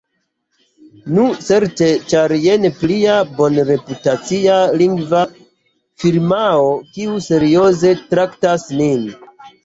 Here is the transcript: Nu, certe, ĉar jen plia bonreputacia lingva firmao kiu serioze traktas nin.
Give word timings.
Nu, 1.15 1.23
certe, 1.47 1.89
ĉar 2.13 2.31
jen 2.45 2.63
plia 2.77 3.17
bonreputacia 3.41 4.55
lingva 4.83 5.19
firmao 6.05 6.71
kiu 6.97 7.19
serioze 7.27 7.93
traktas 8.15 8.65
nin. 8.81 9.05